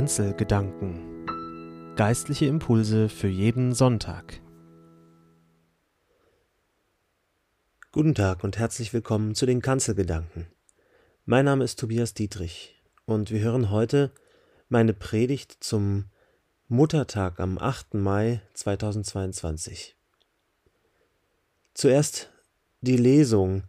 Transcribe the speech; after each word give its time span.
Kanzelgedanken 0.00 1.26
Geistliche 1.94 2.46
Impulse 2.46 3.10
für 3.10 3.28
jeden 3.28 3.74
Sonntag. 3.74 4.40
Guten 7.92 8.14
Tag 8.14 8.42
und 8.42 8.56
herzlich 8.58 8.94
willkommen 8.94 9.34
zu 9.34 9.44
den 9.44 9.60
Kanzelgedanken. 9.60 10.46
Mein 11.26 11.44
Name 11.44 11.64
ist 11.64 11.78
Tobias 11.78 12.14
Dietrich 12.14 12.82
und 13.04 13.30
wir 13.30 13.40
hören 13.40 13.70
heute 13.70 14.10
meine 14.70 14.94
Predigt 14.94 15.58
zum 15.60 16.06
Muttertag 16.66 17.38
am 17.38 17.58
8. 17.58 17.92
Mai 17.92 18.40
2022. 18.54 19.96
Zuerst 21.74 22.30
die 22.80 22.96
Lesung, 22.96 23.64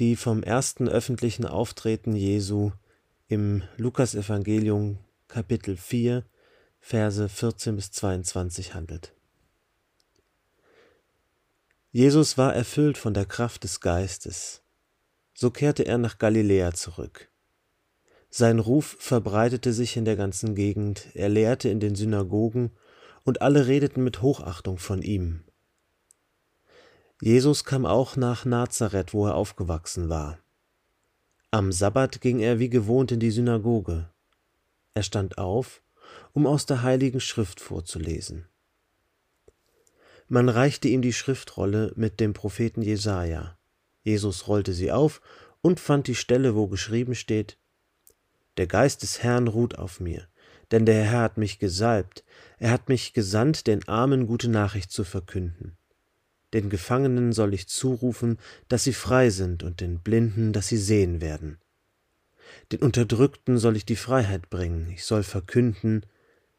die 0.00 0.16
vom 0.16 0.42
ersten 0.42 0.88
öffentlichen 0.88 1.46
Auftreten 1.46 2.16
Jesu 2.16 2.72
im 3.28 3.62
Lukasevangelium 3.76 4.98
Kapitel 5.32 5.78
4, 5.78 6.26
Verse 6.78 7.26
14 7.26 7.74
bis 7.74 7.90
22 7.90 8.74
handelt. 8.74 9.14
Jesus 11.90 12.36
war 12.36 12.54
erfüllt 12.54 12.98
von 12.98 13.14
der 13.14 13.24
Kraft 13.24 13.64
des 13.64 13.80
Geistes. 13.80 14.60
So 15.32 15.50
kehrte 15.50 15.84
er 15.86 15.96
nach 15.96 16.18
Galiläa 16.18 16.74
zurück. 16.74 17.30
Sein 18.28 18.58
Ruf 18.58 18.98
verbreitete 19.00 19.72
sich 19.72 19.96
in 19.96 20.04
der 20.04 20.16
ganzen 20.16 20.54
Gegend, 20.54 21.06
er 21.14 21.30
lehrte 21.30 21.70
in 21.70 21.80
den 21.80 21.94
Synagogen, 21.94 22.70
und 23.24 23.40
alle 23.40 23.66
redeten 23.68 24.04
mit 24.04 24.20
Hochachtung 24.20 24.76
von 24.76 25.00
ihm. 25.00 25.44
Jesus 27.22 27.64
kam 27.64 27.86
auch 27.86 28.16
nach 28.16 28.44
Nazareth, 28.44 29.14
wo 29.14 29.28
er 29.28 29.34
aufgewachsen 29.36 30.10
war. 30.10 30.40
Am 31.50 31.72
Sabbat 31.72 32.20
ging 32.20 32.40
er 32.40 32.58
wie 32.58 32.68
gewohnt 32.68 33.12
in 33.12 33.20
die 33.20 33.30
Synagoge. 33.30 34.12
Er 34.94 35.02
stand 35.02 35.38
auf, 35.38 35.82
um 36.32 36.46
aus 36.46 36.66
der 36.66 36.82
heiligen 36.82 37.20
Schrift 37.20 37.60
vorzulesen. 37.60 38.46
Man 40.28 40.48
reichte 40.48 40.88
ihm 40.88 41.02
die 41.02 41.12
Schriftrolle 41.12 41.92
mit 41.96 42.20
dem 42.20 42.32
Propheten 42.32 42.82
Jesaja. 42.82 43.58
Jesus 44.02 44.48
rollte 44.48 44.72
sie 44.72 44.92
auf 44.92 45.20
und 45.60 45.80
fand 45.80 46.06
die 46.06 46.14
Stelle, 46.14 46.54
wo 46.54 46.66
geschrieben 46.68 47.14
steht: 47.14 47.58
Der 48.56 48.66
Geist 48.66 49.02
des 49.02 49.22
Herrn 49.22 49.48
ruht 49.48 49.78
auf 49.78 50.00
mir, 50.00 50.26
denn 50.70 50.86
der 50.86 51.04
Herr 51.04 51.20
hat 51.20 51.38
mich 51.38 51.58
gesalbt, 51.58 52.24
er 52.58 52.70
hat 52.70 52.88
mich 52.88 53.12
gesandt, 53.12 53.66
den 53.66 53.86
Armen 53.88 54.26
gute 54.26 54.48
Nachricht 54.48 54.90
zu 54.90 55.04
verkünden. 55.04 55.76
Den 56.52 56.68
Gefangenen 56.68 57.32
soll 57.32 57.54
ich 57.54 57.68
zurufen, 57.68 58.38
dass 58.68 58.84
sie 58.84 58.92
frei 58.92 59.30
sind, 59.30 59.62
und 59.62 59.80
den 59.80 60.00
Blinden, 60.00 60.52
dass 60.52 60.68
sie 60.68 60.76
sehen 60.76 61.20
werden. 61.20 61.58
Den 62.70 62.80
Unterdrückten 62.80 63.58
soll 63.58 63.76
ich 63.76 63.84
die 63.84 63.96
Freiheit 63.96 64.50
bringen, 64.50 64.88
ich 64.90 65.04
soll 65.04 65.22
verkünden, 65.22 66.06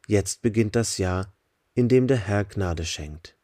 jetzt 0.07 0.41
beginnt 0.41 0.75
das 0.75 0.97
Jahr, 0.97 1.33
in 1.73 1.87
dem 1.87 2.07
der 2.07 2.17
Herr 2.17 2.45
Gnade 2.45 2.85
schenkt. 2.85 3.35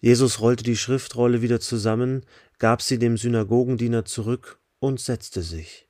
Jesus 0.00 0.40
rollte 0.40 0.64
die 0.64 0.76
Schriftrolle 0.76 1.42
wieder 1.42 1.60
zusammen, 1.60 2.26
gab 2.58 2.82
sie 2.82 2.98
dem 2.98 3.16
Synagogendiener 3.16 4.04
zurück 4.04 4.60
und 4.80 5.00
setzte 5.00 5.42
sich. 5.42 5.88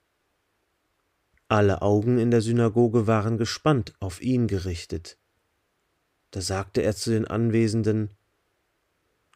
Alle 1.48 1.82
Augen 1.82 2.18
in 2.18 2.30
der 2.30 2.42
Synagoge 2.42 3.06
waren 3.06 3.38
gespannt 3.38 3.94
auf 4.00 4.22
ihn 4.22 4.46
gerichtet. 4.46 5.18
Da 6.30 6.40
sagte 6.40 6.82
er 6.82 6.94
zu 6.94 7.10
den 7.10 7.26
Anwesenden, 7.26 8.10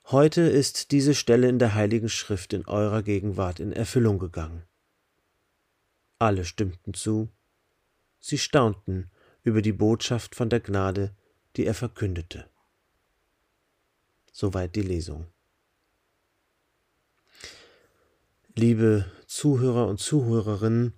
Heute 0.07 0.43
ist 0.43 0.93
diese 0.93 1.15
Stelle 1.15 1.49
in 1.49 1.59
der 1.59 1.75
Heiligen 1.75 2.09
Schrift 2.09 2.53
in 2.53 2.65
eurer 2.67 3.03
Gegenwart 3.03 3.59
in 3.59 3.73
Erfüllung 3.73 4.19
gegangen. 4.19 4.63
Alle 6.19 6.45
stimmten 6.45 6.95
zu, 6.95 7.29
sie 8.19 8.39
staunten 8.39 9.11
über 9.43 9.63
die 9.63 9.73
Botschaft 9.73 10.35
von 10.35 10.49
der 10.49 10.61
Gnade, 10.61 11.15
die 11.57 11.67
er 11.67 11.75
verkündete. 11.75 12.49
Soweit 14.33 14.75
die 14.77 14.83
Lesung. 14.83 15.27
Liebe 18.55 19.05
Zuhörer 19.27 19.87
und 19.87 20.01
Zuhörerinnen, 20.01 20.95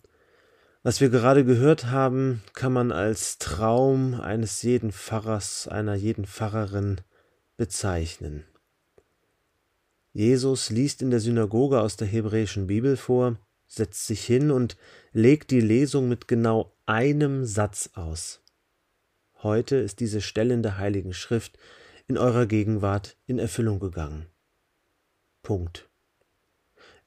was 0.84 1.00
wir 1.00 1.10
gerade 1.10 1.44
gehört 1.44 1.86
haben, 1.86 2.42
kann 2.52 2.72
man 2.72 2.92
als 2.92 3.38
Traum 3.38 4.14
eines 4.14 4.62
jeden 4.62 4.92
Pfarrers, 4.92 5.66
einer 5.66 5.94
jeden 5.94 6.24
Pfarrerin 6.24 7.00
bezeichnen. 7.56 8.44
Jesus 10.12 10.70
liest 10.70 11.02
in 11.02 11.10
der 11.10 11.20
Synagoge 11.20 11.80
aus 11.80 11.96
der 11.96 12.06
hebräischen 12.06 12.68
Bibel 12.68 12.96
vor, 12.96 13.36
setzt 13.68 14.06
sich 14.06 14.24
hin 14.24 14.50
und 14.50 14.76
legt 15.12 15.50
die 15.50 15.60
Lesung 15.60 16.08
mit 16.08 16.26
genau 16.26 16.74
einem 16.86 17.44
Satz 17.44 17.90
aus. 17.94 18.40
Heute 19.42 19.76
ist 19.76 20.00
diese 20.00 20.20
Stelle 20.20 20.54
in 20.54 20.62
der 20.62 20.78
Heiligen 20.78 21.12
Schrift 21.12 21.58
in 22.08 22.18
eurer 22.18 22.46
Gegenwart 22.46 23.16
in 23.26 23.38
Erfüllung 23.38 23.78
gegangen. 23.78 24.26
Punkt. 25.42 25.88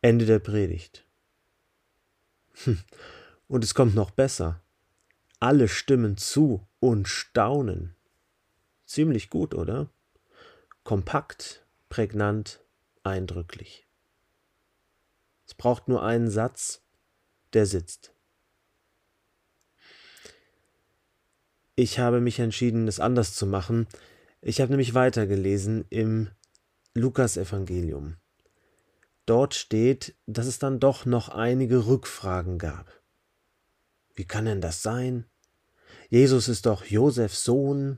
Ende 0.01 0.25
der 0.25 0.39
Predigt. 0.39 1.05
Hm. 2.63 2.79
Und 3.47 3.63
es 3.63 3.73
kommt 3.73 3.95
noch 3.95 4.11
besser. 4.11 4.61
Alle 5.39 5.67
stimmen 5.67 6.15
zu 6.17 6.65
und 6.79 7.07
staunen. 7.07 7.95
Ziemlich 8.85 9.29
gut, 9.29 9.53
oder? 9.53 9.89
Kompakt, 10.83 11.65
prägnant, 11.89 12.61
eindrücklich. 13.03 13.87
Es 15.51 15.55
braucht 15.55 15.89
nur 15.89 16.01
einen 16.01 16.29
Satz, 16.29 16.81
der 17.51 17.65
sitzt. 17.65 18.13
Ich 21.75 21.99
habe 21.99 22.21
mich 22.21 22.39
entschieden, 22.39 22.87
es 22.87 23.01
anders 23.01 23.35
zu 23.35 23.45
machen. 23.45 23.85
Ich 24.39 24.61
habe 24.61 24.71
nämlich 24.71 24.93
weitergelesen 24.93 25.83
im 25.89 26.29
Lukasevangelium. 26.93 28.15
Dort 29.25 29.53
steht, 29.53 30.15
dass 30.25 30.47
es 30.47 30.57
dann 30.57 30.79
doch 30.79 31.05
noch 31.05 31.27
einige 31.27 31.85
Rückfragen 31.85 32.57
gab. 32.57 32.89
Wie 34.15 34.23
kann 34.23 34.45
denn 34.45 34.61
das 34.61 34.81
sein? 34.81 35.25
Jesus 36.07 36.47
ist 36.47 36.65
doch 36.65 36.85
Josefs 36.85 37.43
Sohn, 37.43 37.97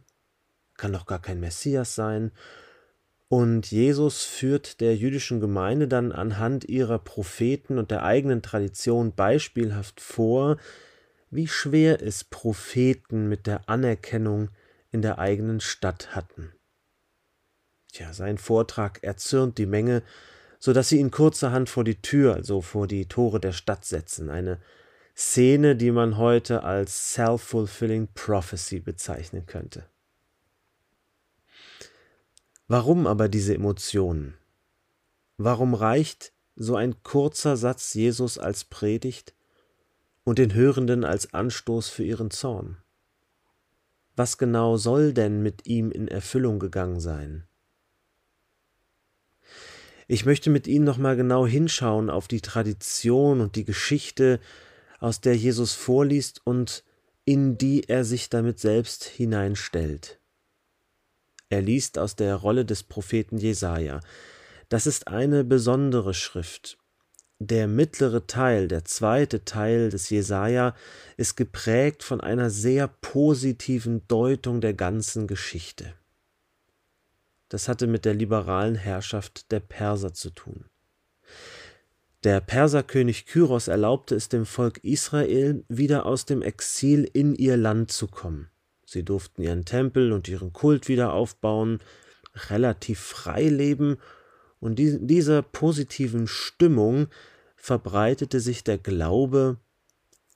kann 0.75 0.91
doch 0.91 1.06
gar 1.06 1.22
kein 1.22 1.40
Messias 1.40 1.94
sein, 1.94 2.31
und 3.33 3.71
Jesus 3.71 4.25
führt 4.25 4.79
der 4.79 4.95
jüdischen 4.95 5.39
Gemeinde 5.39 5.88
dann 5.88 6.11
anhand 6.11 6.66
ihrer 6.66 6.99
Propheten 6.99 7.79
und 7.79 7.89
der 7.89 8.03
eigenen 8.03 8.44
Tradition 8.44 9.16
beispielhaft 9.16 10.01
vor, 10.01 10.57
wie 11.31 11.47
schwer 11.47 12.03
es 12.03 12.23
Propheten 12.23 13.27
mit 13.29 13.47
der 13.47 13.67
Anerkennung 13.67 14.49
in 14.91 15.01
der 15.01 15.17
eigenen 15.17 15.61
Stadt 15.61 16.16
hatten. 16.16 16.53
Tja, 17.91 18.13
sein 18.13 18.38
Vortrag 18.38 19.01
erzürnt 19.01 19.57
die 19.57 19.66
Menge, 19.66 20.03
so 20.59 20.72
dass 20.72 20.89
sie 20.89 20.99
ihn 20.99 21.09
kurzerhand 21.09 21.69
vor 21.69 21.83
die 21.83 22.03
Tür, 22.03 22.35
also 22.35 22.61
vor 22.61 22.85
die 22.85 23.07
Tore 23.07 23.39
der 23.39 23.53
Stadt 23.53 23.83
setzen. 23.83 24.29
Eine 24.29 24.59
Szene, 25.17 25.75
die 25.75 25.89
man 25.89 26.17
heute 26.17 26.61
als 26.61 27.16
self-fulfilling 27.16 28.09
prophecy 28.13 28.79
bezeichnen 28.79 29.47
könnte. 29.47 29.85
Warum 32.75 33.06
aber 33.06 33.29
diese 33.29 33.53
Emotionen? 33.53 34.34
Warum 35.38 35.75
reicht 35.75 36.34
so 36.56 36.75
ein 36.75 37.03
kurzer 37.03 37.56
Satz 37.56 37.94
Jesus 37.94 38.39
als 38.39 38.63
Predigt 38.63 39.35
und 40.23 40.39
den 40.39 40.56
Hörenden 40.56 41.03
als 41.06 41.35
Anstoß 41.35 41.89
für 41.89 42.03
ihren 42.03 42.31
Zorn? 42.31 42.78
Was 44.16 44.39
genau 44.39 44.78
soll 44.78 45.13
denn 45.13 45.44
mit 45.44 45.67
ihm 45.67 45.91
in 45.91 46.07
Erfüllung 46.07 46.57
gegangen 46.57 47.00
sein? 47.00 47.44
Ich 50.07 50.25
möchte 50.25 50.50
mit 50.50 50.66
Ihnen 50.66 50.84
nochmal 50.84 51.16
genau 51.16 51.46
hinschauen 51.46 52.09
auf 52.09 52.28
die 52.28 52.41
Tradition 52.41 53.40
und 53.40 53.55
die 53.55 53.66
Geschichte, 53.66 54.40
aus 54.99 55.22
der 55.22 55.37
Jesus 55.37 55.73
vorliest 55.73 56.41
und 56.43 56.84
in 57.23 57.55
die 57.55 57.87
er 57.87 58.03
sich 58.03 58.31
damit 58.31 58.59
selbst 58.59 59.03
hineinstellt. 59.03 60.20
Er 61.53 61.61
liest 61.61 62.00
aus 62.00 62.16
der 62.16 62.34
Rolle 62.34 62.66
des 62.66 62.82
Propheten 62.82 63.38
Jesaja. 63.38 64.00
Das 64.70 64.88
ist 64.88 65.08
eine 65.08 65.44
besondere 65.44 66.16
Schrift. 66.16 66.79
Der 67.38 67.67
mittlere 67.67 68.26
Teil, 68.26 68.67
der 68.67 68.85
zweite 68.85 69.46
Teil 69.46 69.91
des 69.91 70.09
Jesaja, 70.09 70.73
ist 71.16 71.35
geprägt 71.35 72.02
von 72.02 72.22
einer 72.22 72.50
sehr 72.50 72.88
positiven 72.88 74.02
Deutung 74.08 74.61
der 74.61 74.73
ganzen 74.73 75.28
Geschichte. 75.28 75.94
Das 77.50 77.67
hatte 77.67 77.85
mit 77.85 78.03
der 78.03 78.16
liberalen 78.16 78.73
Herrschaft 78.73 79.52
der 79.52 79.59
Perser 79.59 80.11
zu 80.11 80.32
tun. 80.32 80.66
Der 82.23 82.41
Perserkönig 82.41 83.28
Kyros 83.28 83.67
erlaubte 83.67 84.16
es 84.16 84.28
dem 84.28 84.47
Volk 84.47 84.79
Israel, 84.84 85.64
wieder 85.70 86.08
aus 86.08 86.26
dem 86.26 86.41
Exil 86.41 87.08
in 87.14 87.35
ihr 87.35 87.58
Land 87.58 87.91
zu 87.91 88.08
kommen. 88.08 88.49
Sie 88.93 89.03
durften 89.03 89.41
ihren 89.41 89.66
Tempel 89.66 90.11
und 90.11 90.28
ihren 90.28 90.53
Kult 90.53 90.87
wieder 90.87 91.13
aufbauen, 91.13 91.79
relativ 92.49 92.99
frei 92.99 93.49
leben, 93.49 93.97
und 94.59 94.79
in 94.79 95.07
dieser 95.07 95.41
positiven 95.41 96.25
Stimmung 96.25 97.07
verbreitete 97.57 98.40
sich 98.40 98.63
der 98.63 98.78
Glaube, 98.78 99.57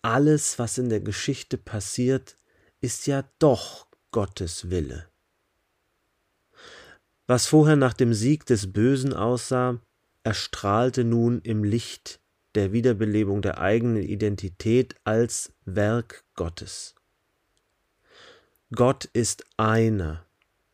alles, 0.01 0.59
was 0.59 0.77
in 0.77 0.89
der 0.89 1.00
Geschichte 1.00 1.57
passiert, 1.57 2.38
ist 2.81 3.07
ja 3.07 3.24
doch 3.39 3.88
Gottes 4.12 4.69
Wille. 4.69 5.07
Was 7.25 7.45
vorher 7.48 7.75
nach 7.75 7.94
dem 7.94 8.13
Sieg 8.13 8.45
des 8.45 8.74
Bösen 8.74 9.13
aussah, 9.13 9.80
erstrahlte 10.24 11.03
nun 11.03 11.39
im 11.42 11.63
Licht 11.63 12.19
der 12.56 12.74
Wiederbelebung 12.74 13.42
der 13.42 13.60
eigenen 13.60 14.03
Identität 14.03 14.95
als 15.03 15.53
Werk 15.63 16.25
Gottes. 16.33 16.97
Gott 18.75 19.06
ist 19.06 19.46
einer. 19.58 20.25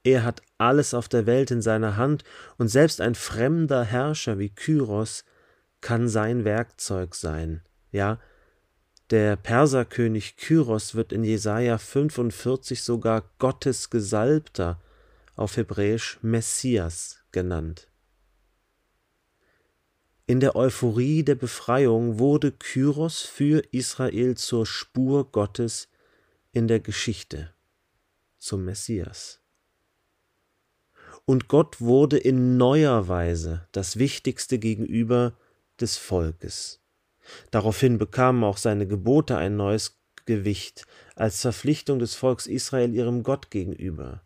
Er 0.03 0.23
hat 0.23 0.41
alles 0.57 0.93
auf 0.93 1.07
der 1.07 1.25
Welt 1.25 1.51
in 1.51 1.61
seiner 1.61 1.95
Hand 1.97 2.23
und 2.57 2.67
selbst 2.67 2.99
ein 3.01 3.15
fremder 3.15 3.83
Herrscher 3.83 4.39
wie 4.39 4.49
Kyros 4.49 5.23
kann 5.81 6.09
sein 6.09 6.43
Werkzeug 6.45 7.15
sein. 7.15 7.61
Ja, 7.91 8.19
der 9.09 9.35
Perserkönig 9.35 10.37
Kyros 10.37 10.95
wird 10.95 11.13
in 11.13 11.23
Jesaja 11.23 11.77
45 11.77 12.81
sogar 12.81 13.29
Gottes 13.37 13.89
Gesalbter, 13.89 14.81
auf 15.35 15.57
Hebräisch 15.57 16.19
Messias 16.21 17.19
genannt. 17.31 17.87
In 20.25 20.39
der 20.39 20.55
Euphorie 20.55 21.23
der 21.23 21.35
Befreiung 21.35 22.17
wurde 22.17 22.51
Kyros 22.51 23.21
für 23.21 23.63
Israel 23.71 24.35
zur 24.35 24.65
Spur 24.65 25.31
Gottes 25.31 25.89
in 26.53 26.67
der 26.67 26.79
Geschichte, 26.79 27.52
zum 28.43 28.65
Messias. 28.65 29.39
Und 31.25 31.47
Gott 31.47 31.79
wurde 31.79 32.17
in 32.17 32.57
neuer 32.57 33.07
Weise 33.07 33.67
das 33.71 33.97
Wichtigste 33.97 34.59
gegenüber 34.59 35.37
des 35.79 35.97
Volkes. 35.97 36.81
Daraufhin 37.51 37.97
bekamen 37.97 38.43
auch 38.43 38.57
seine 38.57 38.85
Gebote 38.85 39.37
ein 39.37 39.55
neues 39.55 40.01
Gewicht 40.25 40.85
als 41.15 41.41
Verpflichtung 41.41 41.99
des 41.99 42.15
Volks 42.15 42.45
Israel 42.47 42.93
ihrem 42.93 43.23
Gott 43.23 43.49
gegenüber. 43.49 44.21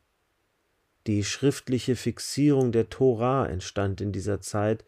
Die 1.05 1.23
schriftliche 1.23 1.95
Fixierung 1.95 2.71
der 2.71 2.89
Tora 2.89 3.47
entstand 3.47 4.01
in 4.01 4.11
dieser 4.11 4.41
Zeit 4.41 4.83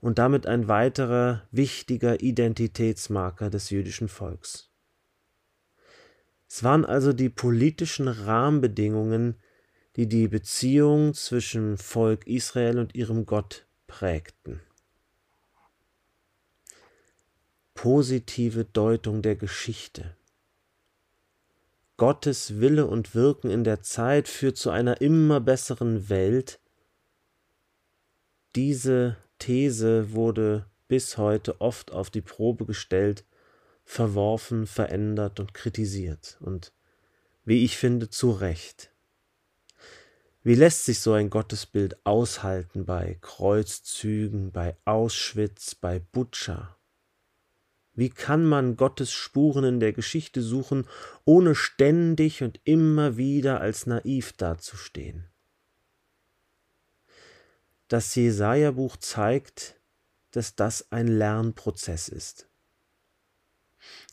und 0.00 0.18
damit 0.18 0.46
ein 0.46 0.68
weiterer 0.68 1.42
wichtiger 1.50 2.20
Identitätsmarker 2.20 3.50
des 3.50 3.70
jüdischen 3.70 4.08
Volks. 4.08 4.71
Es 6.54 6.62
waren 6.62 6.84
also 6.84 7.14
die 7.14 7.30
politischen 7.30 8.08
Rahmenbedingungen, 8.08 9.36
die 9.96 10.06
die 10.06 10.28
Beziehung 10.28 11.14
zwischen 11.14 11.78
Volk 11.78 12.26
Israel 12.26 12.78
und 12.78 12.94
ihrem 12.94 13.24
Gott 13.24 13.66
prägten. 13.86 14.60
Positive 17.72 18.66
Deutung 18.66 19.22
der 19.22 19.36
Geschichte. 19.36 20.14
Gottes 21.96 22.60
Wille 22.60 22.86
und 22.86 23.14
Wirken 23.14 23.50
in 23.50 23.64
der 23.64 23.80
Zeit 23.80 24.28
führt 24.28 24.58
zu 24.58 24.68
einer 24.68 25.00
immer 25.00 25.40
besseren 25.40 26.10
Welt. 26.10 26.60
Diese 28.56 29.16
These 29.38 30.12
wurde 30.12 30.66
bis 30.86 31.16
heute 31.16 31.62
oft 31.62 31.92
auf 31.92 32.10
die 32.10 32.20
Probe 32.20 32.66
gestellt, 32.66 33.24
verworfen, 33.84 34.66
verändert 34.66 35.40
und 35.40 35.54
kritisiert. 35.54 36.38
Und 36.40 36.72
wie 37.44 37.64
ich 37.64 37.76
finde, 37.76 38.08
zu 38.08 38.30
Recht. 38.30 38.90
Wie 40.44 40.54
lässt 40.54 40.84
sich 40.84 41.00
so 41.00 41.12
ein 41.12 41.30
Gottesbild 41.30 42.04
aushalten 42.04 42.84
bei 42.84 43.16
Kreuzzügen, 43.20 44.50
bei 44.50 44.76
Auschwitz, 44.84 45.74
bei 45.74 46.00
Butscha? 46.00 46.76
Wie 47.94 48.08
kann 48.08 48.44
man 48.44 48.76
Gottes 48.76 49.12
Spuren 49.12 49.64
in 49.64 49.80
der 49.80 49.92
Geschichte 49.92 50.42
suchen, 50.42 50.88
ohne 51.24 51.54
ständig 51.54 52.42
und 52.42 52.60
immer 52.64 53.16
wieder 53.16 53.60
als 53.60 53.86
naiv 53.86 54.32
dazustehen? 54.32 55.28
Das 57.88 58.14
Jesaja-Buch 58.14 58.96
zeigt, 58.96 59.78
dass 60.30 60.56
das 60.56 60.90
ein 60.90 61.06
Lernprozess 61.06 62.08
ist. 62.08 62.48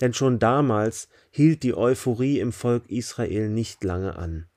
Denn 0.01 0.13
schon 0.13 0.39
damals 0.39 1.09
hielt 1.31 1.63
die 1.63 1.75
Euphorie 1.75 2.39
im 2.39 2.51
Volk 2.51 2.89
Israel 2.89 3.49
nicht 3.49 3.83
lange 3.83 4.15
an. 4.15 4.47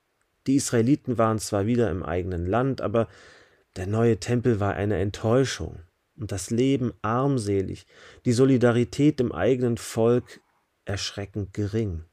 Die 0.47 0.57
Israeliten 0.57 1.19
waren 1.19 1.39
zwar 1.39 1.67
wieder 1.67 1.91
im 1.91 2.03
eigenen 2.03 2.47
Land, 2.47 2.81
aber 2.81 3.09
der 3.77 3.87
neue 3.87 4.19
Tempel 4.19 4.61
war 4.61 4.75
eine 4.75 4.99
Enttäuschung 4.99 5.81
und 6.17 6.33
das 6.33 6.51
Leben 6.51 6.93
armselig, 7.03 7.87
die 8.25 8.33
Solidarität 8.33 9.21
im 9.21 9.33
eigenen 9.33 9.79
Volk 9.79 10.41
erschreckend 10.85 11.55
gering. 11.55 12.05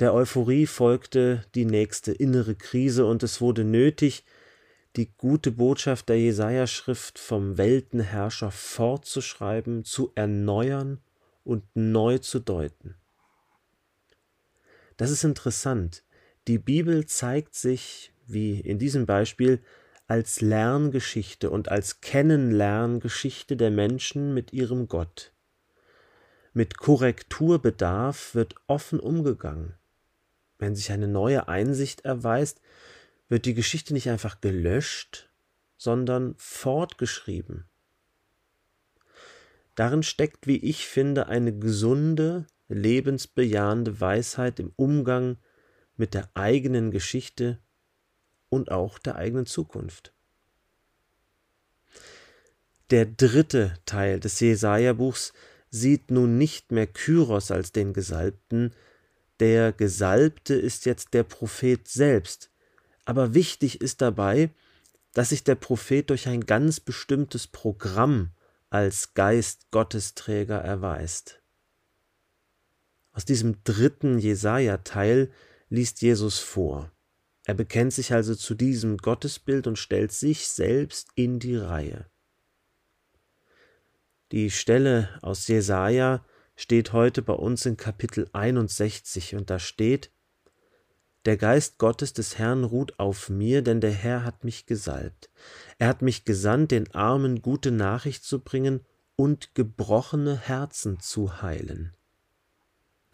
Der 0.00 0.12
Euphorie 0.12 0.66
folgte 0.66 1.44
die 1.54 1.64
nächste 1.64 2.12
innere 2.12 2.54
Krise 2.54 3.06
und 3.06 3.22
es 3.22 3.40
wurde 3.40 3.64
nötig, 3.64 4.24
die 4.96 5.12
gute 5.16 5.50
Botschaft 5.50 6.08
der 6.08 6.20
Jesaja-Schrift 6.20 7.18
vom 7.18 7.58
Weltenherrscher 7.58 8.50
fortzuschreiben, 8.50 9.84
zu 9.84 10.12
erneuern 10.14 11.00
und 11.42 11.64
neu 11.74 12.18
zu 12.18 12.38
deuten. 12.38 12.94
Das 14.96 15.10
ist 15.10 15.24
interessant. 15.24 16.04
Die 16.46 16.58
Bibel 16.58 17.06
zeigt 17.06 17.54
sich, 17.54 18.12
wie 18.26 18.60
in 18.60 18.78
diesem 18.78 19.06
Beispiel, 19.06 19.60
als 20.06 20.40
Lerngeschichte 20.40 21.50
und 21.50 21.70
als 21.70 22.00
Kennenlerngeschichte 22.00 23.56
der 23.56 23.70
Menschen 23.70 24.34
mit 24.34 24.52
ihrem 24.52 24.86
Gott. 24.86 25.32
Mit 26.52 26.78
Korrekturbedarf 26.78 28.34
wird 28.34 28.54
offen 28.66 29.00
umgegangen. 29.00 29.74
Wenn 30.58 30.76
sich 30.76 30.92
eine 30.92 31.08
neue 31.08 31.48
Einsicht 31.48 32.02
erweist, 32.02 32.60
wird 33.28 33.46
die 33.46 33.54
Geschichte 33.54 33.94
nicht 33.94 34.08
einfach 34.08 34.40
gelöscht, 34.40 35.30
sondern 35.76 36.34
fortgeschrieben. 36.36 37.68
Darin 39.74 40.02
steckt, 40.02 40.46
wie 40.46 40.58
ich 40.58 40.86
finde, 40.86 41.26
eine 41.26 41.58
gesunde, 41.58 42.46
lebensbejahende 42.68 44.00
Weisheit 44.00 44.60
im 44.60 44.72
Umgang 44.76 45.36
mit 45.96 46.14
der 46.14 46.30
eigenen 46.34 46.90
Geschichte 46.90 47.60
und 48.48 48.70
auch 48.70 48.98
der 48.98 49.16
eigenen 49.16 49.46
Zukunft. 49.46 50.12
Der 52.90 53.06
dritte 53.06 53.74
Teil 53.86 54.20
des 54.20 54.38
Jesaja-Buchs 54.40 55.32
sieht 55.70 56.10
nun 56.10 56.38
nicht 56.38 56.70
mehr 56.70 56.86
Kyros 56.86 57.50
als 57.50 57.72
den 57.72 57.92
Gesalbten, 57.92 58.72
der 59.40 59.72
Gesalbte 59.72 60.54
ist 60.54 60.86
jetzt 60.86 61.12
der 61.12 61.24
Prophet 61.24 61.88
selbst, 61.88 62.52
aber 63.04 63.34
wichtig 63.34 63.80
ist 63.80 64.00
dabei, 64.00 64.50
dass 65.12 65.30
sich 65.30 65.44
der 65.44 65.54
Prophet 65.54 66.10
durch 66.10 66.28
ein 66.28 66.44
ganz 66.44 66.80
bestimmtes 66.80 67.46
Programm 67.46 68.30
als 68.70 69.14
Geist 69.14 69.70
Gottesträger 69.70 70.58
erweist. 70.58 71.40
Aus 73.12 73.24
diesem 73.24 73.62
dritten 73.62 74.18
Jesaja-Teil 74.18 75.30
liest 75.68 76.02
Jesus 76.02 76.40
vor. 76.40 76.90
Er 77.44 77.54
bekennt 77.54 77.92
sich 77.92 78.12
also 78.12 78.34
zu 78.34 78.54
diesem 78.54 78.96
Gottesbild 78.96 79.66
und 79.66 79.78
stellt 79.78 80.12
sich 80.12 80.48
selbst 80.48 81.08
in 81.14 81.38
die 81.38 81.56
Reihe. 81.56 82.06
Die 84.32 84.50
Stelle 84.50 85.16
aus 85.22 85.46
Jesaja 85.46 86.24
steht 86.56 86.92
heute 86.92 87.22
bei 87.22 87.34
uns 87.34 87.66
in 87.66 87.76
Kapitel 87.76 88.28
61 88.32 89.36
und 89.36 89.50
da 89.50 89.58
steht: 89.58 90.10
Der 91.24 91.38
Geist 91.38 91.78
Gottes 91.78 92.12
des 92.12 92.38
Herrn 92.38 92.64
ruht 92.64 92.98
auf 92.98 93.30
mir, 93.30 93.62
denn 93.62 93.80
der 93.80 93.92
Herr 93.92 94.24
hat 94.24 94.44
mich 94.44 94.66
gesalbt. 94.66 95.30
Er 95.78 95.88
hat 95.88 96.02
mich 96.02 96.24
gesandt, 96.24 96.70
den 96.70 96.94
Armen 96.94 97.40
gute 97.40 97.70
Nachricht 97.70 98.24
zu 98.24 98.40
bringen 98.40 98.80
und 99.16 99.54
gebrochene 99.54 100.36
Herzen 100.36 101.00
zu 101.00 101.40
heilen. 101.40 101.96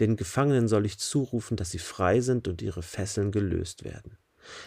Den 0.01 0.17
Gefangenen 0.17 0.67
soll 0.67 0.87
ich 0.87 0.99
zurufen, 0.99 1.57
dass 1.57 1.71
sie 1.71 1.79
frei 1.79 2.21
sind 2.21 2.49
und 2.49 2.63
ihre 2.63 2.83
Fesseln 2.83 3.31
gelöst 3.31 3.85
werden. 3.85 4.17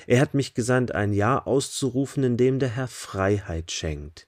Er 0.06 0.22
hat 0.22 0.36
mich 0.36 0.54
gesandt, 0.54 0.94
ein 0.94 1.12
Jahr 1.12 1.48
auszurufen, 1.48 2.24
in 2.24 2.38
dem 2.38 2.60
der 2.60 2.70
Herr 2.70 2.88
Freiheit 2.88 3.72
schenkt. 3.72 4.28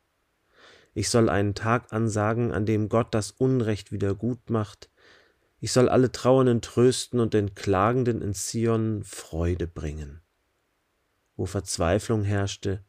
Ich 0.93 1.10
soll 1.10 1.29
einen 1.29 1.53
Tag 1.53 1.93
ansagen, 1.93 2.51
an 2.51 2.65
dem 2.65 2.89
Gott 2.89 3.13
das 3.13 3.31
Unrecht 3.31 3.91
wieder 3.91 4.15
gut 4.15 4.50
macht. 4.50 4.89
Ich 5.65 5.72
soll 5.72 5.89
alle 5.89 6.12
Trauernden 6.12 6.62
trösten 6.62 7.19
und 7.19 7.34
den 7.34 7.55
Klagenden 7.55 8.22
in 8.22 8.36
Zion 8.36 9.03
Freude 9.03 9.65
bringen. 9.65 10.22
Wo 11.38 11.48
Verzweiflung 11.48 12.22
herrschte, 12.22 12.84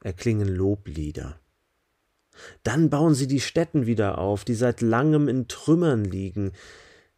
erklingen 0.00 0.46
Loblieder. 0.46 1.40
Dann 2.62 2.88
bauen 2.88 3.16
sie 3.16 3.26
die 3.26 3.40
Städten 3.40 3.86
wieder 3.86 4.18
auf, 4.18 4.44
die 4.44 4.54
seit 4.54 4.80
langem 4.80 5.26
in 5.26 5.48
Trümmern 5.48 6.04
liegen, 6.04 6.52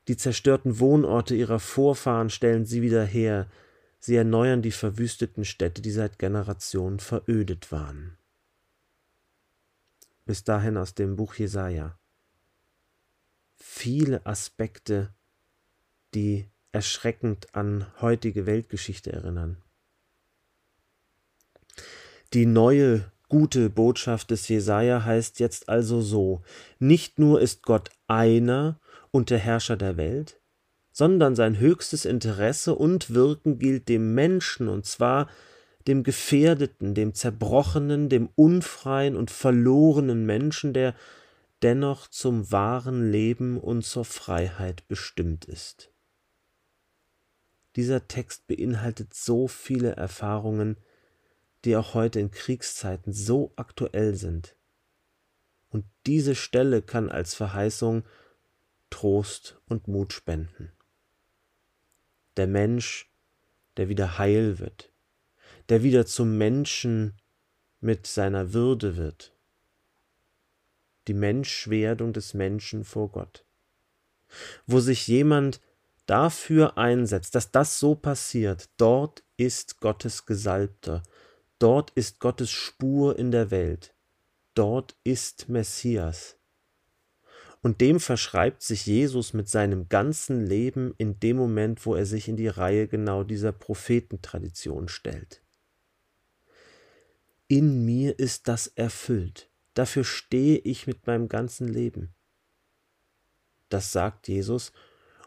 die 0.08 0.16
zerstörten 0.16 0.78
Wohnorte 0.78 1.34
ihrer 1.34 1.60
Vorfahren 1.60 2.30
stellen 2.30 2.64
sie 2.64 2.80
wieder 2.80 3.04
her, 3.04 3.50
sie 3.98 4.16
erneuern 4.16 4.62
die 4.62 4.72
verwüsteten 4.72 5.44
Städte, 5.44 5.82
die 5.82 5.90
seit 5.90 6.18
Generationen 6.18 7.00
verödet 7.00 7.70
waren. 7.70 8.16
Bis 10.24 10.42
dahin 10.42 10.78
aus 10.78 10.94
dem 10.94 11.16
Buch 11.16 11.34
Jesaja. 11.34 11.98
Viele 13.56 14.24
Aspekte, 14.26 15.12
die 16.14 16.46
erschreckend 16.72 17.54
an 17.54 17.86
heutige 18.00 18.46
Weltgeschichte 18.46 19.12
erinnern. 19.12 19.62
Die 22.32 22.46
neue 22.46 23.10
gute 23.28 23.70
Botschaft 23.70 24.30
des 24.30 24.48
Jesaja 24.48 25.04
heißt 25.04 25.40
jetzt 25.40 25.68
also 25.68 26.00
so: 26.00 26.42
Nicht 26.78 27.18
nur 27.18 27.40
ist 27.40 27.62
Gott 27.62 27.90
einer 28.06 28.78
und 29.10 29.30
der 29.30 29.38
Herrscher 29.38 29.76
der 29.76 29.96
Welt, 29.96 30.40
sondern 30.92 31.34
sein 31.34 31.58
höchstes 31.58 32.04
Interesse 32.04 32.74
und 32.74 33.14
Wirken 33.14 33.58
gilt 33.58 33.88
dem 33.88 34.14
Menschen, 34.14 34.68
und 34.68 34.86
zwar 34.86 35.28
dem 35.86 36.02
Gefährdeten, 36.02 36.94
dem 36.94 37.14
Zerbrochenen, 37.14 38.08
dem 38.08 38.28
unfreien 38.34 39.16
und 39.16 39.30
verlorenen 39.30 40.26
Menschen, 40.26 40.72
der 40.72 40.94
dennoch 41.62 42.08
zum 42.08 42.50
wahren 42.52 43.10
Leben 43.10 43.58
und 43.58 43.82
zur 43.82 44.04
Freiheit 44.04 44.86
bestimmt 44.88 45.44
ist. 45.46 45.92
Dieser 47.76 48.08
Text 48.08 48.46
beinhaltet 48.46 49.14
so 49.14 49.48
viele 49.48 49.96
Erfahrungen, 49.96 50.76
die 51.64 51.76
auch 51.76 51.94
heute 51.94 52.20
in 52.20 52.30
Kriegszeiten 52.30 53.12
so 53.12 53.52
aktuell 53.56 54.14
sind. 54.14 54.56
Und 55.68 55.84
diese 56.06 56.34
Stelle 56.34 56.80
kann 56.80 57.10
als 57.10 57.34
Verheißung 57.34 58.04
Trost 58.88 59.60
und 59.66 59.88
Mut 59.88 60.12
spenden. 60.12 60.72
Der 62.36 62.46
Mensch, 62.46 63.10
der 63.76 63.88
wieder 63.88 64.16
heil 64.16 64.58
wird, 64.58 64.92
der 65.68 65.82
wieder 65.82 66.06
zum 66.06 66.38
Menschen 66.38 67.20
mit 67.80 68.06
seiner 68.06 68.54
Würde 68.54 68.96
wird. 68.96 69.35
Die 71.08 71.14
Menschwerdung 71.14 72.12
des 72.12 72.34
Menschen 72.34 72.84
vor 72.84 73.10
Gott. 73.10 73.44
Wo 74.66 74.80
sich 74.80 75.06
jemand 75.06 75.60
dafür 76.06 76.78
einsetzt, 76.78 77.34
dass 77.34 77.50
das 77.50 77.78
so 77.78 77.94
passiert, 77.94 78.70
dort 78.76 79.22
ist 79.36 79.80
Gottes 79.80 80.26
Gesalbter, 80.26 81.02
dort 81.58 81.90
ist 81.92 82.20
Gottes 82.20 82.50
Spur 82.50 83.18
in 83.18 83.30
der 83.30 83.50
Welt, 83.50 83.94
dort 84.54 84.96
ist 85.04 85.48
Messias. 85.48 86.36
Und 87.62 87.80
dem 87.80 87.98
verschreibt 87.98 88.62
sich 88.62 88.86
Jesus 88.86 89.32
mit 89.32 89.48
seinem 89.48 89.88
ganzen 89.88 90.46
Leben 90.46 90.94
in 90.98 91.18
dem 91.18 91.36
Moment, 91.36 91.84
wo 91.84 91.94
er 91.94 92.06
sich 92.06 92.28
in 92.28 92.36
die 92.36 92.48
Reihe 92.48 92.86
genau 92.86 93.24
dieser 93.24 93.50
Prophetentradition 93.50 94.88
stellt. 94.88 95.42
In 97.48 97.84
mir 97.84 98.18
ist 98.18 98.48
das 98.48 98.68
erfüllt. 98.68 99.50
Dafür 99.76 100.04
stehe 100.04 100.56
ich 100.56 100.86
mit 100.86 101.06
meinem 101.06 101.28
ganzen 101.28 101.68
Leben. 101.68 102.14
Das 103.68 103.92
sagt 103.92 104.26
Jesus 104.26 104.72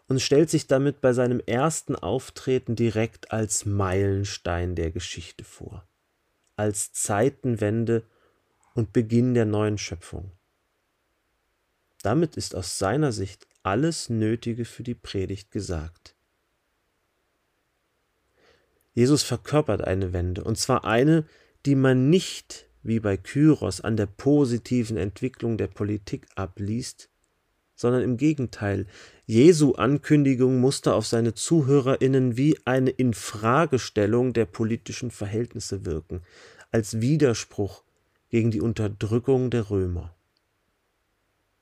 und 0.08 0.22
stellt 0.22 0.50
sich 0.50 0.66
damit 0.66 1.02
bei 1.02 1.14
seinem 1.14 1.40
ersten 1.40 1.96
Auftreten 1.96 2.76
direkt 2.76 3.32
als 3.32 3.68
Meilenstein 3.68 4.74
der 4.74 4.90
Geschichte 4.90 5.44
vor, 5.44 5.88
als 6.56 6.92
Zeitenwende 6.94 8.04
und 8.74 8.92
Beginn 8.92 9.36
der 9.36 9.46
neuen 9.46 9.78
Schöpfung. 9.78 10.32
Damit 12.02 12.36
ist 12.36 12.56
aus 12.56 12.80
seiner 12.80 13.12
Sicht 13.12 13.46
alles 13.62 14.10
Nötige 14.10 14.66
für 14.66 14.82
die 14.82 14.96
Predigt 14.96 15.52
gesagt. 15.52 16.16
Jesus 18.96 19.22
verkörpert 19.22 19.82
eine 19.82 20.12
Wende, 20.12 20.44
und 20.44 20.58
zwar 20.58 20.86
eine, 20.86 21.28
die 21.68 21.76
man 21.76 22.10
nicht 22.10 22.69
wie 22.84 23.00
bei 23.00 23.18
Kyros 23.18 23.82
an 23.82 23.98
der 23.98 24.06
positiven 24.06 24.98
Entwicklung 24.98 25.58
der 25.58 25.68
Politik 25.68 26.28
abliest, 26.36 27.10
sondern 27.76 28.02
im 28.02 28.18
Gegenteil, 28.18 28.88
Jesu 29.26 29.74
Ankündigung 29.74 30.60
musste 30.60 30.94
auf 30.94 31.08
seine 31.08 31.34
Zuhörerinnen 31.34 32.36
wie 32.36 32.58
eine 32.66 32.90
Infragestellung 32.90 34.34
der 34.34 34.46
politischen 34.46 35.12
Verhältnisse 35.12 35.86
wirken, 35.86 36.22
als 36.72 37.00
Widerspruch 37.00 37.84
gegen 38.30 38.52
die 38.52 38.62
Unterdrückung 38.62 39.50
der 39.50 39.70
Römer. 39.70 40.14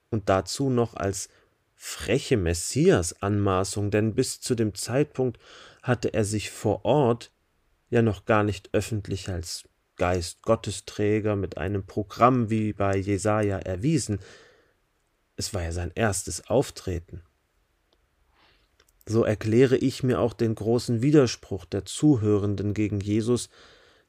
Und 0.10 0.30
dazu 0.30 0.70
noch 0.70 0.96
als 0.96 1.30
freche 1.76 2.38
Messias-Anmaßung, 2.38 3.92
denn 3.92 4.16
bis 4.16 4.42
zu 4.42 4.56
dem 4.56 4.74
Zeitpunkt 4.74 5.40
hatte 5.84 6.14
er 6.14 6.26
sich 6.26 6.50
vor 6.50 6.84
Ort 6.86 7.32
ja 7.90 8.02
noch 8.02 8.26
gar 8.26 8.44
nicht 8.44 8.70
öffentlich 8.74 9.30
als 9.30 9.70
Geist 9.98 10.42
Gottesträger 10.44 11.36
mit 11.36 11.58
einem 11.58 11.86
Programm 11.86 12.50
wie 12.50 12.74
bei 12.74 12.96
Jesaja 12.96 13.58
erwiesen. 13.58 14.20
Es 15.36 15.54
war 15.54 15.63
ja 15.63 15.72
sein 15.72 15.92
erstes 15.94 16.48
Auftreten. 16.48 17.22
So 19.06 19.24
erkläre 19.24 19.77
ich 19.77 20.04
mir 20.04 20.20
auch 20.20 20.34
den 20.34 20.56
großen 20.56 21.01
Widerspruch 21.01 21.66
der 21.66 21.86
Zuhörenden 21.86 22.74
gegen 22.74 23.00
Jesus, 23.00 23.50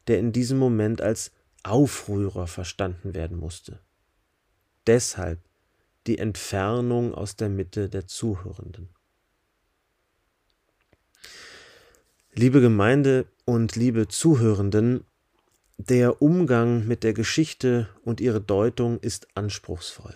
der 0.07 0.19
in 0.19 0.33
diesem 0.33 0.59
Moment 0.59 1.01
als 1.01 1.33
Aufrührer 1.63 2.47
verstanden 2.47 3.15
werden 3.15 3.39
musste. 3.39 3.81
Deshalb 4.87 5.41
die 6.07 6.19
Entfernung 6.19 7.15
aus 7.15 7.37
der 7.37 7.49
Mitte 7.49 7.89
der 7.89 8.07
Zuhörenden. 8.07 8.89
Liebe 12.33 12.61
Gemeinde 12.61 13.27
und 13.45 13.77
liebe 13.77 14.09
Zuhörenden, 14.09 15.05
der 15.79 16.21
Umgang 16.21 16.89
mit 16.89 17.05
der 17.05 17.13
Geschichte 17.13 17.89
und 18.03 18.21
ihre 18.21 18.41
Deutung 18.41 18.99
ist 18.99 19.29
anspruchsvoll. 19.37 20.15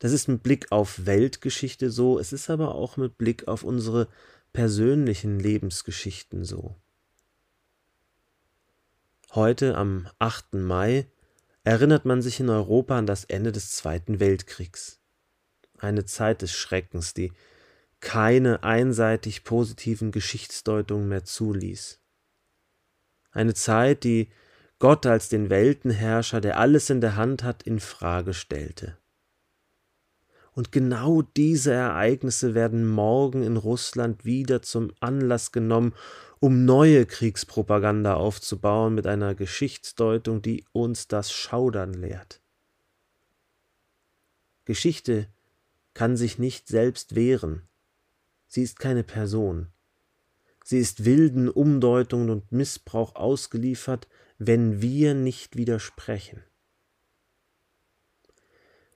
Das 0.00 0.10
ist 0.10 0.26
mit 0.26 0.42
Blick 0.42 0.72
auf 0.72 1.06
Weltgeschichte 1.06 1.88
so, 1.88 2.18
es 2.18 2.32
ist 2.32 2.50
aber 2.50 2.74
auch 2.74 2.96
mit 2.96 3.16
Blick 3.16 3.46
auf 3.46 3.62
unsere 3.62 4.08
persönlichen 4.52 5.38
Lebensgeschichten 5.38 6.44
so. 6.44 6.74
Heute, 9.34 9.76
am 9.76 10.08
8. 10.18 10.54
Mai, 10.54 11.06
erinnert 11.62 12.04
man 12.04 12.20
sich 12.22 12.40
in 12.40 12.50
Europa 12.50 12.98
an 12.98 13.06
das 13.06 13.24
Ende 13.24 13.52
des 13.52 13.70
Zweiten 13.70 14.18
Weltkriegs. 14.18 14.98
Eine 15.78 16.04
Zeit 16.04 16.42
des 16.42 16.52
Schreckens, 16.52 17.14
die 17.14 17.32
keine 18.00 18.64
einseitig 18.64 19.44
positiven 19.44 20.10
Geschichtsdeutungen 20.10 21.08
mehr 21.08 21.24
zuließ 21.24 22.01
eine 23.32 23.54
Zeit, 23.54 24.04
die 24.04 24.30
Gott 24.78 25.06
als 25.06 25.28
den 25.28 25.50
Weltenherrscher, 25.50 26.40
der 26.40 26.58
alles 26.58 26.90
in 26.90 27.00
der 27.00 27.16
Hand 27.16 27.42
hat, 27.42 27.62
in 27.62 27.80
Frage 27.80 28.34
stellte. 28.34 28.96
Und 30.54 30.70
genau 30.70 31.22
diese 31.22 31.72
Ereignisse 31.72 32.54
werden 32.54 32.86
morgen 32.86 33.42
in 33.42 33.56
Russland 33.56 34.24
wieder 34.24 34.60
zum 34.60 34.92
Anlass 35.00 35.50
genommen, 35.50 35.94
um 36.40 36.64
neue 36.64 37.06
Kriegspropaganda 37.06 38.14
aufzubauen 38.14 38.94
mit 38.94 39.06
einer 39.06 39.34
Geschichtsdeutung, 39.34 40.42
die 40.42 40.64
uns 40.72 41.08
das 41.08 41.32
Schaudern 41.32 41.94
lehrt. 41.94 42.42
Geschichte 44.64 45.28
kann 45.94 46.16
sich 46.16 46.38
nicht 46.38 46.68
selbst 46.68 47.14
wehren. 47.14 47.62
Sie 48.46 48.62
ist 48.62 48.78
keine 48.78 49.04
Person. 49.04 49.68
Sie 50.64 50.78
ist 50.78 51.04
wilden 51.04 51.48
Umdeutungen 51.48 52.30
und 52.30 52.52
Missbrauch 52.52 53.14
ausgeliefert, 53.14 54.08
wenn 54.38 54.80
wir 54.80 55.14
nicht 55.14 55.56
widersprechen. 55.56 56.42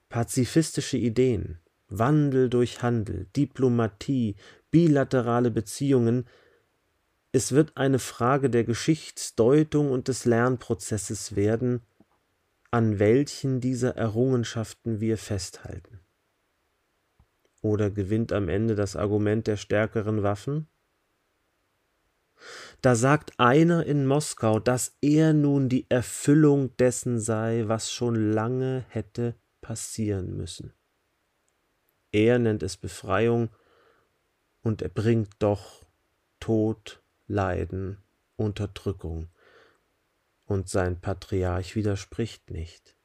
Pazifistische 0.09 0.97
Ideen, 0.97 1.59
Wandel 1.89 2.49
durch 2.49 2.83
Handel, 2.83 3.27
Diplomatie, 3.37 4.37
bilaterale 4.71 5.51
Beziehungen, 5.51 6.27
es 7.33 7.53
wird 7.53 7.77
eine 7.77 7.99
Frage 7.99 8.49
der 8.49 8.65
Geschichtsdeutung 8.65 9.91
und 9.91 10.09
des 10.09 10.25
Lernprozesses 10.25 11.37
werden, 11.37 11.83
an 12.71 12.99
welchen 12.99 13.61
dieser 13.61 13.97
Errungenschaften 13.97 15.01
wir 15.01 15.19
festhalten. 15.19 16.01
Oder 17.61 17.91
gewinnt 17.91 18.33
am 18.33 18.49
Ende 18.49 18.75
das 18.75 18.97
Argument 18.97 19.47
der 19.47 19.57
stärkeren 19.57 20.23
Waffen? 20.23 20.69
Da 22.87 22.95
sagt 22.95 23.41
einer 23.41 23.85
in 23.85 24.07
Moskau, 24.07 24.61
dass 24.61 24.97
er 25.01 25.33
nun 25.33 25.69
die 25.69 25.87
Erfüllung 25.89 26.77
dessen 26.77 27.19
sei, 27.19 27.65
was 27.67 27.91
schon 27.91 28.15
lange 28.33 28.85
hätte 28.91 29.35
passieren 29.61 30.37
müssen. 30.37 30.73
Er 32.13 32.39
nennt 32.39 32.63
es 32.63 32.77
Befreiung 32.77 33.49
und 34.63 34.83
er 34.83 34.89
bringt 34.89 35.31
doch 35.41 35.85
Tod, 36.39 37.03
Leiden, 37.27 37.99
Unterdrückung. 38.37 39.31
Und 40.45 40.69
sein 40.69 41.01
Patriarch 41.01 41.75
widerspricht 41.75 42.53
nicht. 42.53 42.96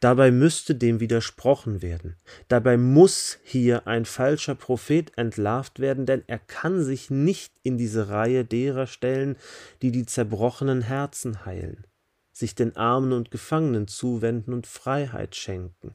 Dabei 0.00 0.30
müsste 0.30 0.74
dem 0.74 1.00
widersprochen 1.00 1.82
werden. 1.82 2.16
Dabei 2.48 2.76
muss 2.76 3.38
hier 3.42 3.86
ein 3.86 4.04
falscher 4.04 4.54
Prophet 4.54 5.16
entlarvt 5.16 5.80
werden, 5.80 6.06
denn 6.06 6.22
er 6.26 6.38
kann 6.38 6.82
sich 6.82 7.10
nicht 7.10 7.52
in 7.62 7.78
diese 7.78 8.08
Reihe 8.08 8.44
derer 8.44 8.86
stellen, 8.86 9.36
die 9.80 9.92
die 9.92 10.06
zerbrochenen 10.06 10.82
Herzen 10.82 11.44
heilen, 11.44 11.86
sich 12.32 12.54
den 12.54 12.76
Armen 12.76 13.12
und 13.12 13.30
Gefangenen 13.30 13.88
zuwenden 13.88 14.52
und 14.52 14.66
Freiheit 14.66 15.36
schenken, 15.36 15.94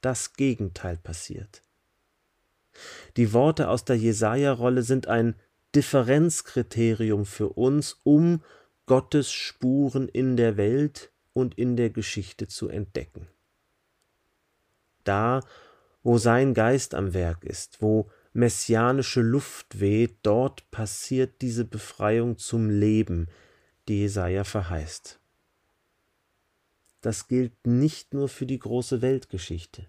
das 0.00 0.34
Gegenteil 0.34 0.96
passiert. 0.96 1.62
Die 3.16 3.32
Worte 3.32 3.68
aus 3.68 3.84
der 3.84 3.96
Jesaja-Rolle 3.96 4.82
sind 4.82 5.08
ein 5.08 5.34
Differenzkriterium 5.74 7.26
für 7.26 7.50
uns, 7.50 7.98
um 8.02 8.42
Gottes 8.86 9.30
Spuren 9.30 10.08
in 10.08 10.36
der 10.36 10.56
Welt 10.56 11.09
und 11.32 11.56
in 11.56 11.76
der 11.76 11.90
Geschichte 11.90 12.48
zu 12.48 12.68
entdecken. 12.68 13.26
Da, 15.04 15.40
wo 16.02 16.18
sein 16.18 16.54
Geist 16.54 16.94
am 16.94 17.14
Werk 17.14 17.44
ist, 17.44 17.80
wo 17.80 18.10
messianische 18.32 19.22
Luft 19.22 19.80
weht, 19.80 20.18
dort 20.22 20.70
passiert 20.70 21.40
diese 21.42 21.64
Befreiung 21.64 22.38
zum 22.38 22.70
Leben, 22.70 23.28
die 23.88 24.00
Jesaja 24.00 24.44
verheißt. 24.44 25.18
Das 27.00 27.28
gilt 27.28 27.66
nicht 27.66 28.12
nur 28.12 28.28
für 28.28 28.46
die 28.46 28.58
große 28.58 29.00
Weltgeschichte. 29.00 29.86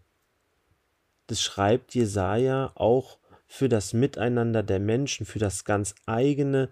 Das 1.28 1.42
schreibt 1.42 1.94
Jesaja 1.94 2.72
auch 2.76 3.20
für 3.48 3.68
das 3.68 3.92
Miteinander 3.92 4.64
der 4.64 4.80
Menschen, 4.80 5.26
für 5.26 5.40
das 5.40 5.66
ganz 5.66 5.94
eigene 6.06 6.70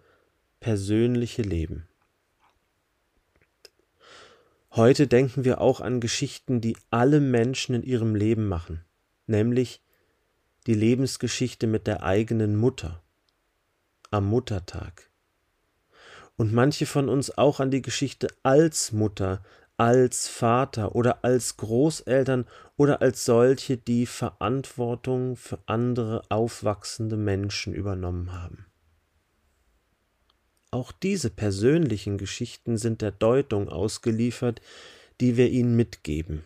persönliche 0.62 1.42
Leben. 1.42 1.88
Heute 4.72 5.08
denken 5.08 5.46
wir 5.46 5.62
auch 5.62 5.82
an 5.82 6.00
Geschichten, 6.00 6.62
die 6.62 6.78
alle 6.92 7.20
Menschen 7.20 7.74
in 7.74 7.84
ihrem 7.84 8.14
Leben 8.14 8.48
machen, 8.48 8.86
nämlich 9.26 9.82
die 10.68 10.76
Lebensgeschichte 10.76 11.66
mit 11.66 11.88
der 11.88 12.04
eigenen 12.04 12.56
Mutter 12.56 13.02
am 14.12 14.28
Muttertag. 14.28 15.10
Und 16.38 16.54
manche 16.54 16.86
von 16.86 17.10
uns 17.10 17.36
auch 17.36 17.60
an 17.60 17.72
die 17.72 17.82
Geschichte 17.82 18.28
als 18.44 18.92
Mutter, 18.92 19.44
als 19.76 20.28
Vater 20.28 20.96
oder 20.96 21.24
als 21.24 21.58
Großeltern 21.58 22.46
oder 22.78 23.02
als 23.02 23.26
solche, 23.26 23.78
die 23.78 24.06
Verantwortung 24.06 25.36
für 25.36 25.58
andere 25.66 26.22
aufwachsende 26.30 27.18
Menschen 27.18 27.74
übernommen 27.74 28.34
haben. 28.34 28.69
Auch 30.72 30.92
diese 30.92 31.32
persönlichen 31.32 32.18
Geschichten 32.20 32.78
sind 32.78 33.02
der 33.02 33.12
Deutung 33.12 33.70
ausgeliefert, 33.70 34.62
die 35.20 35.36
wir 35.36 35.50
ihnen 35.50 35.76
mitgeben. 35.76 36.44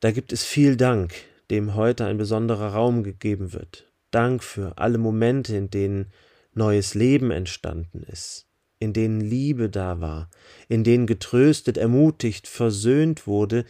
Da 0.00 0.10
gibt 0.10 0.32
es 0.32 0.44
viel 0.44 0.76
Dank, 0.76 1.14
dem 1.50 1.74
heute 1.74 2.04
ein 2.04 2.18
besonderer 2.18 2.74
Raum 2.74 3.04
gegeben 3.04 3.54
wird. 3.54 3.90
Dank 4.10 4.44
für 4.44 4.76
alle 4.76 4.98
Momente, 4.98 5.56
in 5.56 5.70
denen 5.70 6.12
neues 6.52 6.94
Leben 6.94 7.30
entstanden 7.30 8.02
ist, 8.02 8.46
in 8.78 8.92
denen 8.92 9.22
Liebe 9.22 9.70
da 9.70 10.00
war, 10.00 10.28
in 10.68 10.84
denen 10.84 11.06
getröstet, 11.06 11.78
ermutigt, 11.78 12.46
versöhnt 12.46 13.26
wurde, 13.26 13.64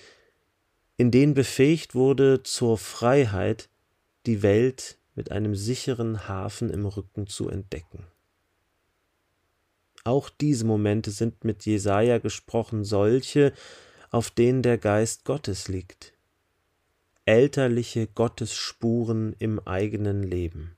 in 0.97 1.13
denen 1.13 1.35
befähigt 1.35 1.95
wurde 1.95 2.43
zur 2.43 2.79
Freiheit, 2.79 3.69
die 4.27 4.43
Welt 4.43 4.99
mit 5.15 5.31
einem 5.31 5.55
sicheren 5.55 6.27
Hafen 6.27 6.71
im 6.71 6.85
Rücken 6.85 7.29
zu 7.29 7.49
entdecken. 7.49 8.07
Auch 10.05 10.29
diese 10.29 10.67
Momente 10.67 11.11
sind 11.11 11.45
mit 11.45 11.65
Jesaja 11.65 12.19
gesprochen 12.19 12.85
solche, 12.85 13.55
auf 14.11 14.31
denen 14.31 14.63
der 14.63 14.77
Geist 14.77 15.25
Gottes 15.25 15.69
liegt. 15.69 16.13
Elterliche 17.25 18.07
Gottesspuren 18.07 19.35
im 19.39 19.59
eigenen 19.67 20.23
Leben. 20.23 20.77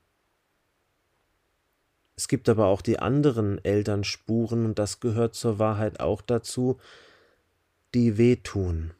Es 2.15 2.29
gibt 2.29 2.47
aber 2.47 2.67
auch 2.67 2.81
die 2.81 2.99
anderen 2.99 3.63
Elternspuren, 3.63 4.65
und 4.65 4.79
das 4.79 5.01
gehört 5.01 5.35
zur 5.35 5.59
Wahrheit 5.59 5.99
auch 5.99 6.21
dazu, 6.21 6.79
die 7.93 8.17
wehtun. 8.17 8.91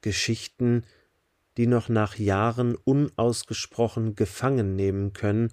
Geschichten, 0.00 0.84
die 1.58 1.66
noch 1.66 1.90
nach 1.90 2.16
Jahren 2.16 2.76
unausgesprochen 2.76 4.16
gefangen 4.16 4.74
nehmen 4.74 5.12
können 5.12 5.52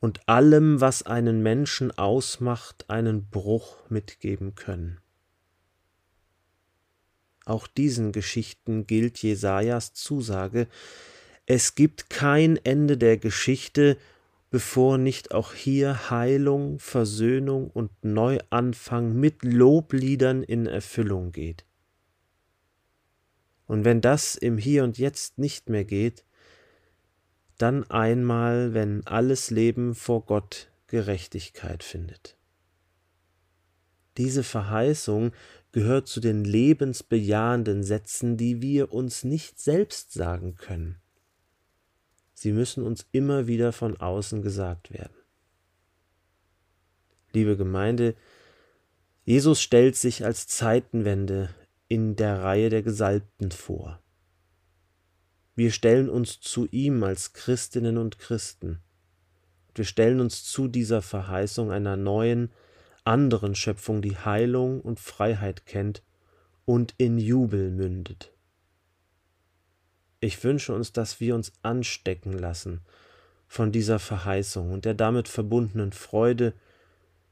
und 0.00 0.28
allem, 0.28 0.80
was 0.80 1.02
einen 1.04 1.42
Menschen 1.42 1.96
ausmacht, 1.96 2.88
einen 2.88 3.28
Bruch 3.28 3.78
mitgeben 3.88 4.54
können. 4.54 4.98
Auch 7.44 7.66
diesen 7.66 8.12
Geschichten 8.12 8.86
gilt 8.86 9.18
Jesajas 9.18 9.94
Zusage: 9.94 10.66
Es 11.46 11.74
gibt 11.74 12.10
kein 12.10 12.56
Ende 12.64 12.98
der 12.98 13.16
Geschichte, 13.16 13.96
bevor 14.50 14.98
nicht 14.98 15.32
auch 15.32 15.54
hier 15.54 16.10
Heilung, 16.10 16.78
Versöhnung 16.78 17.70
und 17.70 17.90
Neuanfang 18.02 19.14
mit 19.14 19.44
Lobliedern 19.44 20.42
in 20.42 20.66
Erfüllung 20.66 21.32
geht. 21.32 21.64
Und 23.66 23.84
wenn 23.84 24.00
das 24.00 24.36
im 24.36 24.58
Hier 24.58 24.84
und 24.84 24.98
Jetzt 24.98 25.38
nicht 25.38 25.68
mehr 25.68 25.84
geht, 25.84 26.24
dann 27.58 27.88
einmal, 27.90 28.74
wenn 28.74 29.06
alles 29.06 29.50
Leben 29.50 29.94
vor 29.94 30.24
Gott 30.24 30.70
Gerechtigkeit 30.86 31.82
findet. 31.82 32.36
Diese 34.16 34.42
Verheißung 34.42 35.32
gehört 35.72 36.08
zu 36.08 36.20
den 36.20 36.44
lebensbejahenden 36.44 37.82
Sätzen, 37.82 38.36
die 38.36 38.62
wir 38.62 38.92
uns 38.92 39.24
nicht 39.24 39.60
selbst 39.60 40.12
sagen 40.12 40.54
können. 40.54 40.96
Sie 42.32 42.52
müssen 42.52 42.82
uns 42.82 43.06
immer 43.12 43.46
wieder 43.46 43.72
von 43.72 43.96
außen 43.96 44.42
gesagt 44.42 44.92
werden. 44.92 45.16
Liebe 47.32 47.56
Gemeinde, 47.56 48.14
Jesus 49.24 49.60
stellt 49.60 49.96
sich 49.96 50.24
als 50.24 50.46
Zeitenwende 50.46 51.50
in 51.88 52.16
der 52.16 52.42
Reihe 52.42 52.70
der 52.70 52.82
Gesalbten 52.82 53.50
vor. 53.50 54.00
Wir 55.56 55.72
stellen 55.72 56.10
uns 56.10 56.38
zu 56.40 56.68
ihm 56.70 57.02
als 57.02 57.32
Christinnen 57.32 57.96
und 57.96 58.18
Christen. 58.18 58.78
Wir 59.74 59.86
stellen 59.86 60.20
uns 60.20 60.44
zu 60.44 60.68
dieser 60.68 61.00
Verheißung 61.00 61.72
einer 61.72 61.96
neuen, 61.96 62.52
anderen 63.04 63.54
Schöpfung, 63.54 64.02
die 64.02 64.18
Heilung 64.18 64.82
und 64.82 65.00
Freiheit 65.00 65.64
kennt 65.64 66.02
und 66.66 66.94
in 66.98 67.16
Jubel 67.16 67.70
mündet. 67.70 68.32
Ich 70.20 70.44
wünsche 70.44 70.74
uns, 70.74 70.92
dass 70.92 71.20
wir 71.20 71.34
uns 71.34 71.52
anstecken 71.62 72.34
lassen 72.34 72.82
von 73.48 73.72
dieser 73.72 73.98
Verheißung 73.98 74.72
und 74.72 74.84
der 74.84 74.94
damit 74.94 75.26
verbundenen 75.26 75.92
Freude, 75.92 76.52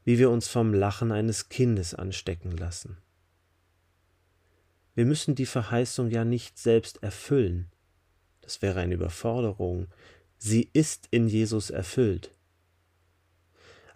wie 0.03 0.17
wir 0.17 0.31
uns 0.31 0.47
vom 0.47 0.73
Lachen 0.73 1.11
eines 1.11 1.49
Kindes 1.49 1.93
anstecken 1.93 2.57
lassen. 2.57 2.97
Wir 4.95 5.05
müssen 5.05 5.35
die 5.35 5.45
Verheißung 5.45 6.09
ja 6.09 6.25
nicht 6.25 6.57
selbst 6.57 7.03
erfüllen, 7.03 7.69
das 8.45 8.61
wäre 8.61 8.79
eine 8.79 8.93
Überforderung. 8.93 9.87
Sie 10.37 10.69
ist 10.71 11.07
in 11.11 11.27
Jesus 11.27 11.71
erfüllt. 11.71 12.31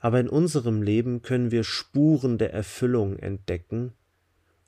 Aber 0.01 0.19
in 0.19 0.27
unserem 0.27 0.81
Leben 0.81 1.21
können 1.21 1.51
wir 1.51 1.63
Spuren 1.63 2.37
der 2.37 2.53
Erfüllung 2.53 3.17
entdecken 3.17 3.93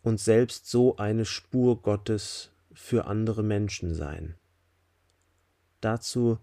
und 0.04 0.20
selbst 0.20 0.70
so 0.70 0.98
eine 0.98 1.26
Spur 1.26 1.82
Gottes 1.82 2.52
für 2.74 3.06
andere 3.06 3.44
Menschen 3.44 3.96
sein. 3.96 4.36
Dazu 5.80 6.38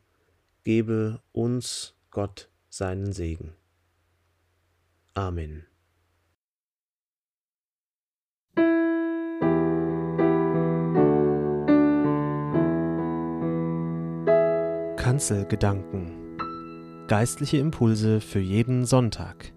gebe 0.65 1.23
uns 1.33 1.95
Gott 2.11 2.51
seinen 2.69 3.13
Segen. 3.13 3.53
Amen. 5.15 5.65
Kanzelgedanken. 15.19 16.13
Geistliche 17.09 17.57
Impulse 17.57 18.21
für 18.21 18.39
jeden 18.39 18.85
Sonntag. 18.85 19.53